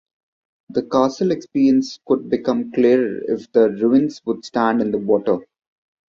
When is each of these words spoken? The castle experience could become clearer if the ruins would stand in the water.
The 0.69 0.81
castle 0.81 1.29
experience 1.29 1.99
could 2.07 2.27
become 2.27 2.71
clearer 2.71 3.19
if 3.27 3.51
the 3.51 3.69
ruins 3.69 4.19
would 4.25 4.43
stand 4.43 4.81
in 4.81 4.89
the 4.89 4.97
water. 4.97 5.41